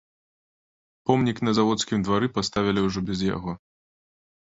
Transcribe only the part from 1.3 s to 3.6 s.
на заводскім двары паставілі ўжо без яго.